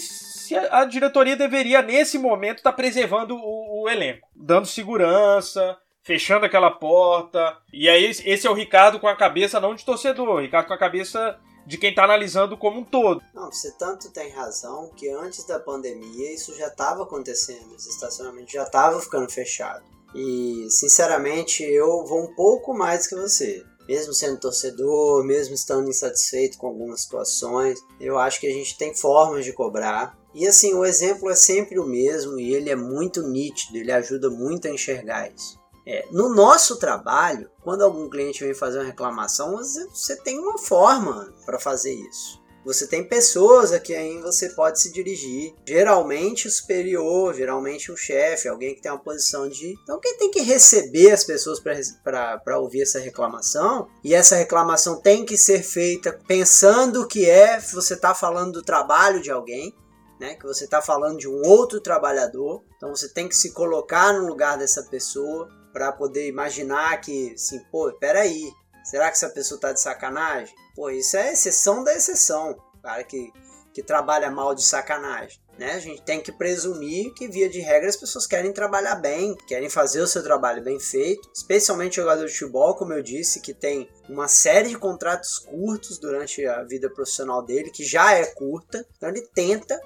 [0.72, 6.72] a, diretoria deveria, nesse momento, estar tá preservando o, o elenco, dando segurança, fechando aquela
[6.72, 7.58] porta.
[7.74, 10.78] E aí, esse é o Ricardo com a cabeça não de torcedor, Ricardo com a
[10.78, 13.22] cabeça de quem está analisando como um todo.
[13.34, 18.54] Não, você tanto tem razão que antes da pandemia isso já estava acontecendo, os estacionamentos
[18.54, 19.84] já estavam ficando fechados.
[20.14, 23.66] E, sinceramente, eu vou um pouco mais que você.
[23.88, 28.96] Mesmo sendo torcedor, mesmo estando insatisfeito com algumas situações, eu acho que a gente tem
[28.96, 30.18] formas de cobrar.
[30.34, 34.30] E assim, o exemplo é sempre o mesmo e ele é muito nítido, ele ajuda
[34.30, 35.60] muito a enxergar isso.
[35.88, 41.32] É, no nosso trabalho, quando algum cliente vem fazer uma reclamação, você, tem uma forma
[41.46, 42.44] para fazer isso.
[42.66, 45.54] Você tem pessoas a quem você pode se dirigir.
[45.68, 49.76] Geralmente o superior, geralmente um chefe, alguém que tem uma posição de.
[49.84, 55.24] Então, quem tem que receber as pessoas para ouvir essa reclamação, e essa reclamação tem
[55.24, 59.72] que ser feita pensando que é você está falando do trabalho de alguém.
[60.18, 64.14] Né, que você está falando de um outro trabalhador, então você tem que se colocar
[64.14, 68.50] no lugar dessa pessoa, para poder imaginar que, assim, pô, peraí,
[68.82, 70.56] será que essa pessoa tá de sacanagem?
[70.74, 73.30] Pô, isso é exceção da exceção, cara que,
[73.74, 75.38] que trabalha mal de sacanagem.
[75.60, 75.74] Né?
[75.74, 79.70] A gente tem que presumir que, via de regra, as pessoas querem trabalhar bem, querem
[79.70, 83.90] fazer o seu trabalho bem feito, especialmente jogador de futebol, como eu disse, que tem
[84.08, 89.10] uma série de contratos curtos durante a vida profissional dele, que já é curta, então
[89.10, 89.78] ele tenta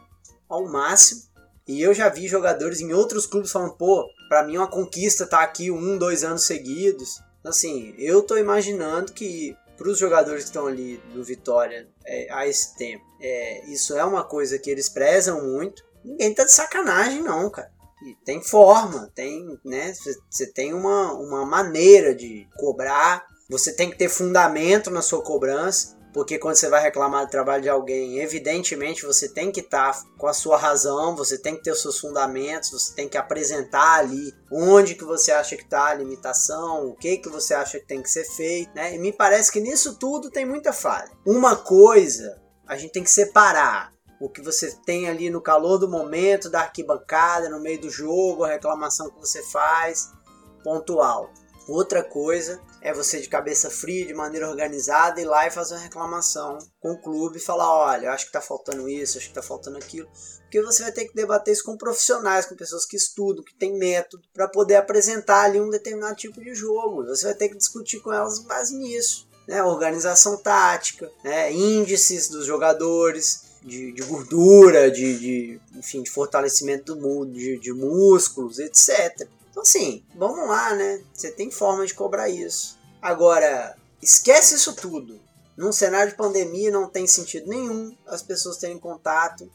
[0.48, 1.24] ao máximo.
[1.68, 5.24] E eu já vi jogadores em outros clubes falando, pô, para mim é uma conquista
[5.24, 7.20] estar tá aqui um, dois anos seguidos.
[7.40, 12.28] Então, assim, eu tô imaginando que para os jogadores que estão ali do Vitória é,
[12.32, 15.84] há esse tempo, é, isso é uma coisa que eles prezam muito.
[16.06, 17.72] Ninguém tá de sacanagem, não, cara.
[18.06, 19.94] E tem forma, tem, né?
[20.30, 25.98] Você tem uma, uma maneira de cobrar, você tem que ter fundamento na sua cobrança.
[26.20, 30.04] Porque quando você vai reclamar do trabalho de alguém, evidentemente você tem que estar tá
[30.18, 34.00] com a sua razão, você tem que ter os seus fundamentos, você tem que apresentar
[34.00, 37.86] ali onde que você acha que está a limitação, o que que você acha que
[37.86, 38.94] tem que ser feito, né?
[38.94, 41.10] E me parece que nisso tudo tem muita falha.
[41.26, 45.88] Uma coisa a gente tem que separar o que você tem ali no calor do
[45.88, 50.12] momento, da arquibancada, no meio do jogo, a reclamação que você faz,
[50.66, 51.30] pontual.
[51.66, 55.84] Outra coisa é você de cabeça fria, de maneira organizada, ir lá e fazer uma
[55.84, 59.42] reclamação com o clube e falar: olha, acho que tá faltando isso, acho que tá
[59.42, 60.10] faltando aquilo.
[60.44, 63.78] Porque você vai ter que debater isso com profissionais, com pessoas que estudam, que têm
[63.78, 67.06] método, para poder apresentar ali um determinado tipo de jogo.
[67.06, 69.28] Você vai ter que discutir com elas base nisso.
[69.48, 69.62] Né?
[69.62, 71.52] Organização tática, né?
[71.54, 73.48] índices dos jogadores.
[73.62, 79.28] De, de gordura, de, de, enfim, de fortalecimento do, de, de músculos, etc.
[79.60, 81.04] Então, assim, vamos lá, né?
[81.14, 82.80] Você tem forma de cobrar isso.
[83.02, 85.20] Agora, esquece isso tudo.
[85.58, 89.52] Num cenário de pandemia não tem sentido nenhum as pessoas terem contato,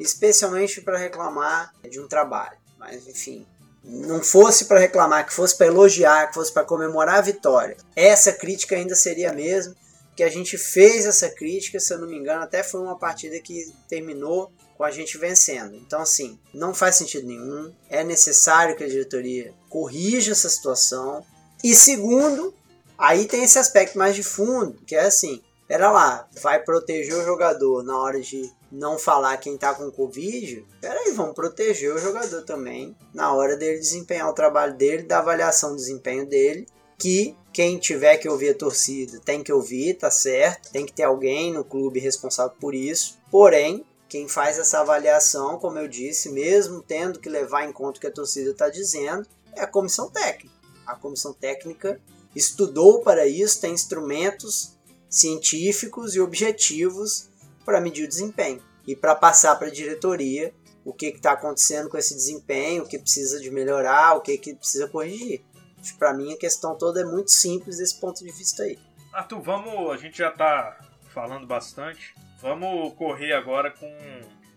[0.00, 2.58] especialmente para reclamar de um trabalho.
[2.76, 3.46] Mas, enfim,
[3.84, 7.76] não fosse para reclamar, que fosse para elogiar, que fosse para comemorar a vitória.
[7.94, 9.76] Essa crítica ainda seria a mesma
[10.16, 13.38] que a gente fez essa crítica, se eu não me engano, até foi uma partida
[13.40, 15.76] que terminou com a gente vencendo.
[15.76, 17.72] Então, assim, não faz sentido nenhum.
[17.88, 21.24] É necessário que a diretoria corrija essa situação.
[21.62, 22.52] E segundo,
[22.98, 27.24] aí tem esse aspecto mais de fundo, que é assim: pera lá, vai proteger o
[27.24, 30.64] jogador na hora de não falar quem tá com Covid?
[30.80, 35.18] Pera aí, vamos proteger o jogador também na hora dele desempenhar o trabalho dele, da
[35.18, 36.66] avaliação do desempenho dele.
[36.98, 40.70] Que quem tiver que ouvir a torcida tem que ouvir, tá certo?
[40.70, 43.18] Tem que ter alguém no clube responsável por isso.
[43.30, 43.84] Porém,
[44.14, 48.06] quem faz essa avaliação, como eu disse, mesmo tendo que levar em conta o que
[48.06, 50.54] a torcida está dizendo, é a comissão técnica.
[50.86, 52.00] A comissão técnica
[52.32, 54.78] estudou para isso, tem instrumentos
[55.10, 57.28] científicos e objetivos
[57.64, 61.98] para medir o desempenho e para passar para a diretoria o que está acontecendo com
[61.98, 65.44] esse desempenho, o que precisa de melhorar, o que, que precisa corrigir.
[65.98, 68.78] Para mim a questão toda é muito simples desse ponto de vista aí.
[69.12, 70.78] Arthur, vamos, a gente já está
[71.12, 72.14] falando bastante.
[72.44, 73.90] Vamos correr agora com.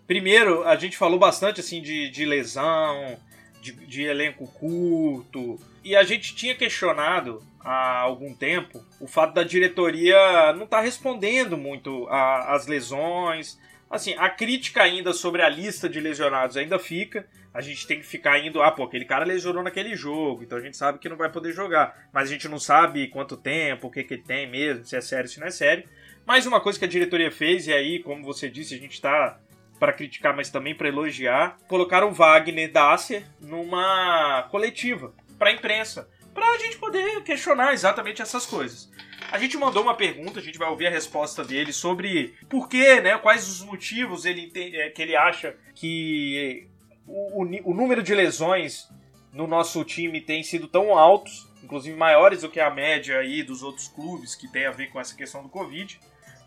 [0.05, 3.17] Primeiro, a gente falou bastante assim de, de lesão,
[3.61, 5.57] de, de elenco curto.
[5.85, 10.17] E a gente tinha questionado há algum tempo o fato da diretoria
[10.51, 13.57] não estar tá respondendo muito às lesões.
[13.89, 17.25] Assim, a crítica ainda sobre a lista de lesionados ainda fica.
[17.53, 20.61] A gente tem que ficar indo, ah, pô, aquele cara lesionou naquele jogo, então a
[20.61, 22.09] gente sabe que não vai poder jogar.
[22.11, 24.99] Mas a gente não sabe quanto tempo, o que, que ele tem mesmo, se é
[24.99, 25.87] sério, se não é sério.
[26.27, 29.39] Mais uma coisa que a diretoria fez, e aí, como você disse, a gente está
[29.79, 36.45] para criticar, mas também para elogiar, colocaram Wagner Dasser numa coletiva para a imprensa, para
[36.45, 38.91] a gente poder questionar exatamente essas coisas.
[39.31, 42.99] A gente mandou uma pergunta, a gente vai ouvir a resposta dele sobre por que,
[42.99, 46.67] né, quais os motivos ele é, que ele acha que
[47.07, 48.89] o, o, o número de lesões
[49.31, 53.63] no nosso time tem sido tão altos, inclusive maiores do que a média aí dos
[53.63, 55.97] outros clubes que tem a ver com essa questão do Covid.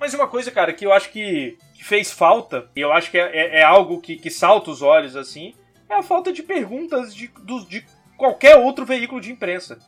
[0.00, 3.18] Mas uma coisa, cara, que eu acho que, que fez falta, e eu acho que
[3.18, 5.54] é, é, é algo que, que, salta os olhos, assim,
[5.90, 7.84] é a falta de perguntas de, do, de
[8.16, 9.78] qualquer outro veículo de imprensa.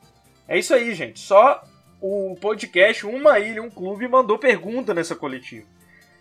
[0.46, 1.18] É isso aí, gente.
[1.18, 1.64] Só
[1.98, 5.66] o podcast Uma Ilha, um clube, mandou pergunta nessa coletiva.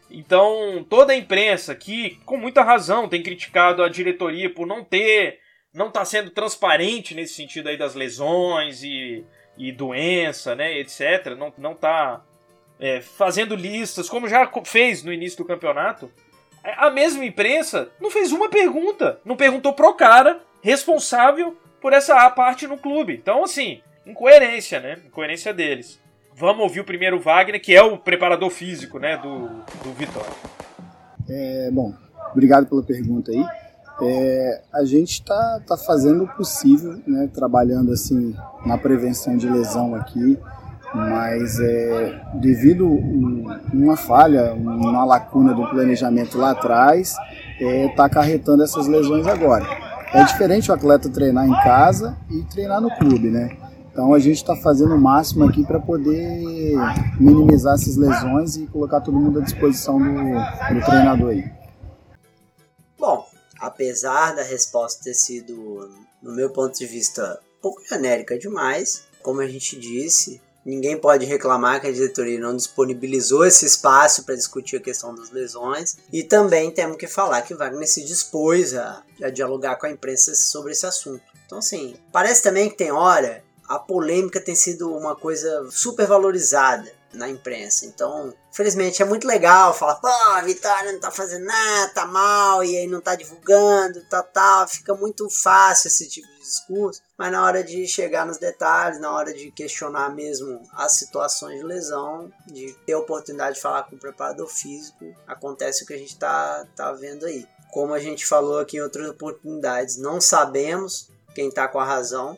[0.09, 5.39] Então, toda a imprensa que, com muita razão, tem criticado a diretoria por não ter,
[5.73, 9.25] não estar tá sendo transparente nesse sentido aí das lesões e,
[9.57, 11.35] e doença, né, etc.
[11.37, 12.23] Não, não tá
[12.81, 16.11] é, fazendo listas, como já fez no início do campeonato,
[16.63, 19.19] é, a mesma imprensa não fez uma pergunta.
[19.23, 23.13] Não perguntou pro cara responsável por essa parte no clube.
[23.13, 24.97] Então, assim, incoerência, né?
[25.05, 25.99] Incoerência deles.
[26.35, 29.47] Vamos ouvir o primeiro Wagner, que é o preparador físico, né, do,
[29.83, 30.31] do Vitória.
[31.29, 31.93] É, bom,
[32.31, 33.45] obrigado pela pergunta aí.
[34.01, 39.93] É, a gente está tá fazendo o possível, né, trabalhando assim na prevenção de lesão
[39.93, 40.39] aqui,
[40.93, 47.15] mas é, devido a uma falha, uma lacuna do planejamento lá atrás,
[47.59, 49.65] está é, tá acarretando essas lesões agora.
[50.13, 53.57] É diferente o atleta treinar em casa e treinar no clube, né?
[53.91, 56.43] Então a gente está fazendo o máximo aqui para poder
[57.19, 61.51] minimizar essas lesões e colocar todo mundo à disposição do, do treinador aí.
[62.97, 63.25] Bom,
[63.59, 65.89] apesar da resposta ter sido,
[66.21, 71.81] no meu ponto de vista, pouco genérica demais, como a gente disse, Ninguém pode reclamar
[71.81, 75.97] que a diretoria não disponibilizou esse espaço para discutir a questão das lesões.
[76.13, 80.35] E também temos que falar que Wagner se dispôs a, a dialogar com a imprensa
[80.35, 81.23] sobre esse assunto.
[81.45, 86.91] Então, assim, parece também que tem hora a polêmica tem sido uma coisa super valorizada
[87.13, 87.85] na imprensa.
[87.85, 92.63] Então, infelizmente, é muito legal falar, pô, a Vitória não tá fazendo nada, tá mal,
[92.65, 94.67] e aí não tá divulgando, tá tal.
[94.67, 99.33] Fica muito fácil esse tipo discurso, mas na hora de chegar nos detalhes, na hora
[99.33, 103.99] de questionar mesmo as situações de lesão, de ter a oportunidade de falar com o
[103.99, 107.47] preparador físico, acontece o que a gente tá, tá vendo aí.
[107.71, 112.37] Como a gente falou aqui em outras oportunidades, não sabemos quem tá com a razão,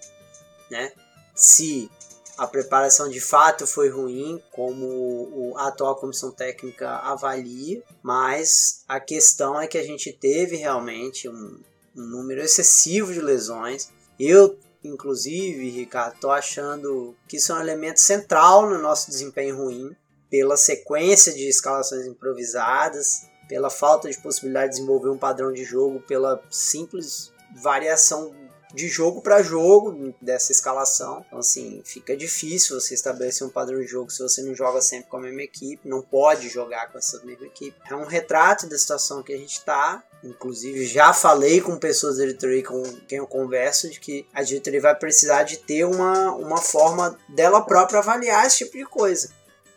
[0.69, 0.91] né?
[1.33, 1.89] Se
[2.37, 9.59] a preparação de fato foi ruim, como a atual comissão técnica avalia, mas a questão
[9.59, 11.59] é que a gente teve realmente um,
[11.95, 13.89] um número excessivo de lesões.
[14.19, 19.95] Eu, inclusive, Ricardo, estou achando que isso é um elemento central no nosso desempenho ruim,
[20.29, 26.01] pela sequência de escalações improvisadas, pela falta de possibilidade de desenvolver um padrão de jogo,
[26.01, 28.33] pela simples variação
[28.73, 31.23] de jogo para jogo dessa escalação.
[31.27, 35.09] Então, assim, fica difícil você estabelecer um padrão de jogo se você não joga sempre
[35.09, 37.77] com a mesma equipe, não pode jogar com essa mesma equipe.
[37.89, 40.03] É um retrato da situação que a gente está.
[40.23, 44.79] Inclusive, já falei com pessoas da diretoria com quem eu converso de que a diretoria
[44.79, 49.29] vai precisar de ter uma, uma forma dela própria avaliar esse tipo de coisa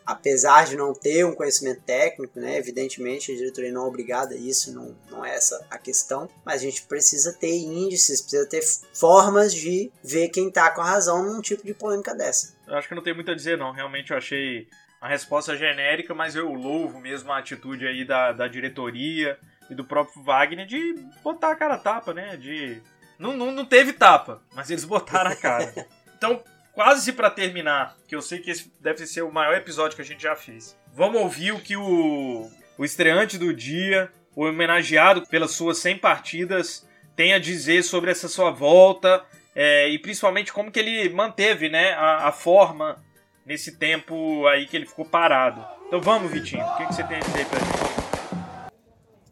[0.07, 4.37] apesar de não ter um conhecimento técnico, né, evidentemente a diretoria não é obrigada a
[4.37, 8.61] isso, não, não é essa a questão, mas a gente precisa ter índices, precisa ter
[8.93, 12.55] formas de ver quem está com a razão num tipo de polêmica dessa.
[12.65, 14.69] Eu acho que não tem muito a dizer não, realmente eu achei
[15.01, 19.37] a resposta genérica, mas eu louvo mesmo a atitude aí da, da diretoria
[19.69, 22.81] e do próprio Wagner de botar a cara a tapa, né, de...
[23.19, 25.73] Não, não, não teve tapa, mas eles botaram a cara.
[26.17, 26.43] Então,
[26.77, 30.05] quase para terminar, que eu sei que esse deve ser o maior episódio que a
[30.05, 30.77] gente já fez.
[30.93, 32.47] Vamos ouvir o que o,
[32.77, 38.27] o estreante do dia, o homenageado pelas suas 100 partidas, tem a dizer sobre essa
[38.27, 39.25] sua volta
[39.55, 43.03] é, e principalmente como que ele manteve né, a, a, forma
[43.43, 45.65] nesse tempo aí que ele ficou parado.
[45.87, 47.97] Então vamos, Vitinho, o que, que você tem a dizer pra gente?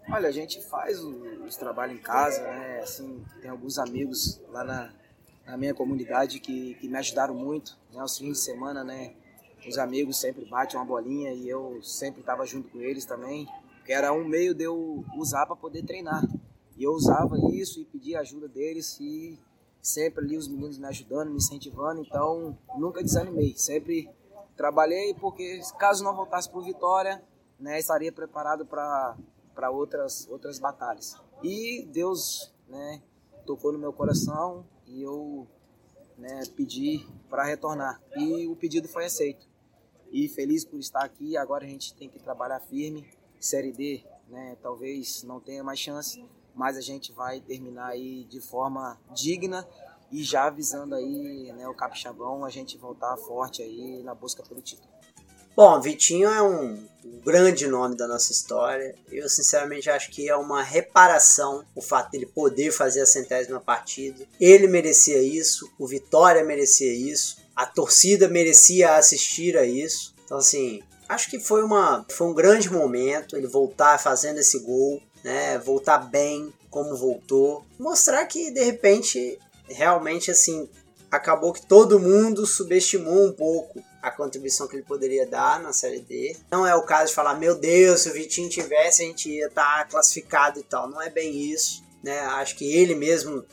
[0.09, 2.79] Olha, a gente faz os trabalhos em casa, né?
[2.81, 4.89] Assim, tem alguns amigos lá na,
[5.45, 7.77] na minha comunidade que, que me ajudaram muito.
[7.93, 8.03] Né?
[8.03, 9.13] Os fins de semana, né?
[9.67, 13.47] Os amigos sempre batem uma bolinha e eu sempre estava junto com eles também,
[13.83, 16.23] que era um meio de eu usar para poder treinar.
[16.77, 19.39] E eu usava isso e pedia ajuda deles e
[19.81, 24.09] sempre ali os meninos me ajudando, me incentivando, então nunca desanimei, sempre
[24.57, 27.23] trabalhei porque caso não voltasse para Vitória,
[27.59, 31.15] né, estaria preparado para outras outras batalhas.
[31.43, 33.01] E Deus, né,
[33.45, 35.47] tocou no meu coração e eu
[36.17, 39.47] né, pedi para retornar e o pedido foi aceito.
[40.11, 43.07] E feliz por estar aqui, agora a gente tem que trabalhar firme,
[43.39, 48.39] Série D, né, talvez não tenha mais chance, mas a gente vai terminar aí de
[48.39, 49.67] forma digna
[50.11, 54.61] e já avisando aí né, o Capixabão a gente voltar forte aí na busca pelo
[54.61, 54.89] título.
[55.55, 56.85] Bom, Vitinho é um
[57.23, 58.93] grande nome da nossa história.
[59.09, 64.25] Eu sinceramente acho que é uma reparação o fato dele poder fazer a centésima partida.
[64.39, 70.13] Ele merecia isso, o Vitória merecia isso, a torcida merecia assistir a isso.
[70.25, 75.01] Então assim, acho que foi uma foi um grande momento ele voltar fazendo esse gol
[75.25, 80.69] né, voltar bem como voltou, mostrar que de repente realmente assim
[81.15, 85.99] acabou que todo mundo subestimou um pouco a contribuição que ele poderia dar na série
[85.99, 86.37] D.
[86.51, 89.47] Não é o caso de falar, meu Deus, se o Vitinho tivesse, a gente ia
[89.47, 90.87] estar tá classificado e tal.
[90.89, 92.19] Não é bem isso, né?
[92.19, 93.43] Acho que ele mesmo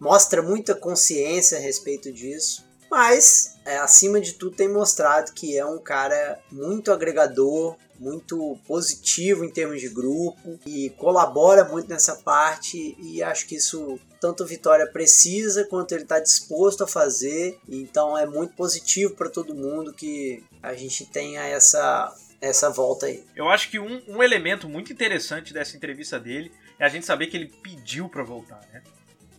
[0.00, 2.68] mostra muita consciência a respeito disso.
[2.90, 9.44] Mas, é, acima de tudo, tem mostrado que é um cara muito agregador, muito positivo
[9.44, 14.86] em termos de grupo e colabora muito nessa parte e acho que isso tanto Vitória
[14.86, 20.44] precisa quanto ele está disposto a fazer então é muito positivo para todo mundo que
[20.62, 23.22] a gente tenha essa essa volta aí.
[23.36, 27.26] Eu acho que um, um elemento muito interessante dessa entrevista dele é a gente saber
[27.26, 28.82] que ele pediu para voltar, né?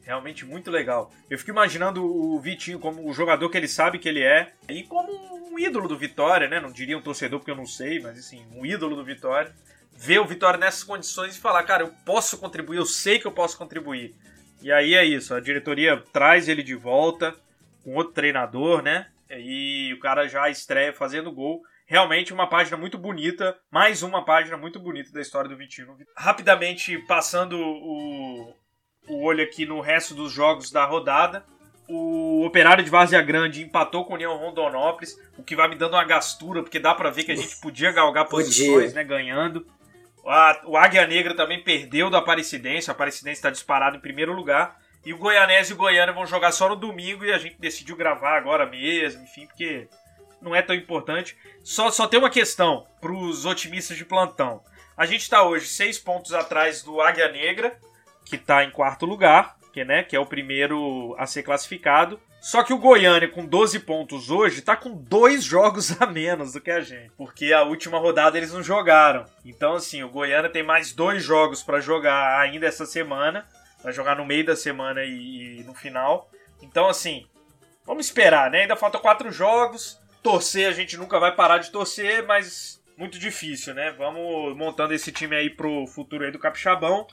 [0.03, 1.11] Realmente muito legal.
[1.29, 4.83] Eu fico imaginando o Vitinho como o jogador que ele sabe que ele é e
[4.83, 5.11] como
[5.51, 6.59] um ídolo do Vitória, né?
[6.59, 9.53] Não diria um torcedor porque eu não sei, mas assim, um ídolo do Vitória.
[9.93, 13.31] Ver o Vitória nessas condições e falar, cara, eu posso contribuir, eu sei que eu
[13.31, 14.15] posso contribuir.
[14.61, 17.35] E aí é isso, a diretoria traz ele de volta
[17.83, 19.07] com outro treinador, né?
[19.29, 21.61] E o cara já estreia fazendo gol.
[21.87, 25.97] Realmente uma página muito bonita, mais uma página muito bonita da história do Vitinho.
[26.15, 28.55] Rapidamente passando o,
[29.07, 31.43] o olho aqui no resto dos jogos da rodada.
[31.87, 35.93] O Operário de Várzea Grande empatou com o União Rondonópolis, o que vai me dando
[35.93, 39.65] uma gastura, porque dá para ver que a gente podia galgar posições, né, ganhando.
[40.65, 44.79] O Águia Negra também perdeu do Aparecidense, o Aparecidense está disparado em primeiro lugar.
[45.03, 47.95] E o Goianese e o Goiânia vão jogar só no domingo e a gente decidiu
[47.95, 49.87] gravar agora mesmo, enfim, porque
[50.39, 51.35] não é tão importante.
[51.63, 54.63] Só, só tem uma questão para os otimistas de plantão.
[54.95, 57.75] A gente está hoje seis pontos atrás do Águia Negra,
[58.25, 62.19] que está em quarto lugar, que, né, que é o primeiro a ser classificado.
[62.41, 66.59] Só que o Goiânia, com 12 pontos hoje, está com dois jogos a menos do
[66.59, 67.11] que a gente.
[67.15, 69.25] Porque a última rodada eles não jogaram.
[69.45, 73.45] Então, assim, o Goiânia tem mais dois jogos para jogar ainda essa semana.
[73.83, 76.31] Vai jogar no meio da semana e, e no final.
[76.63, 77.27] Então, assim,
[77.85, 78.61] vamos esperar, né?
[78.61, 80.01] Ainda faltam quatro jogos.
[80.23, 83.91] Torcer, a gente nunca vai parar de torcer, mas muito difícil, né?
[83.95, 87.05] Vamos montando esse time aí pro futuro aí do Capixabão.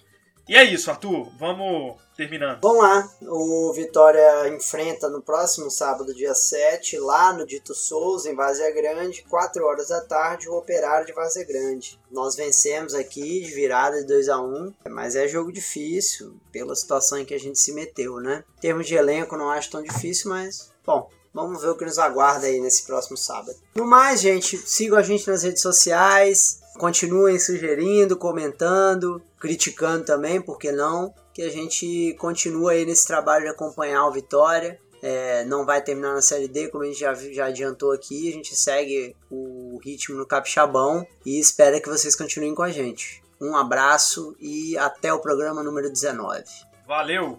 [0.48, 1.30] E é isso, Arthur.
[1.38, 2.60] Vamos terminando.
[2.62, 3.10] Vamos lá.
[3.22, 9.22] O Vitória enfrenta no próximo sábado, dia 7, lá no Dito Souza, em Vazia Grande,
[9.28, 12.00] 4 horas da tarde, o Operário de Vazia Grande.
[12.10, 17.18] Nós vencemos aqui de virada de 2 a 1 mas é jogo difícil pela situação
[17.18, 18.42] em que a gente se meteu, né?
[18.56, 21.98] Em termos de elenco, não acho tão difícil, mas, bom, Vamos ver o que nos
[21.98, 23.56] aguarda aí nesse próximo sábado.
[23.76, 26.60] No mais, gente, sigam a gente nas redes sociais.
[26.78, 31.12] Continuem sugerindo, comentando, criticando também, por que não?
[31.34, 34.78] Que a gente continua aí nesse trabalho de acompanhar o Vitória.
[35.02, 38.28] É, não vai terminar na Série D, como a gente já, já adiantou aqui.
[38.28, 43.22] A gente segue o ritmo no Capixabão e espera que vocês continuem com a gente.
[43.40, 46.44] Um abraço e até o programa número 19.
[46.86, 47.38] Valeu!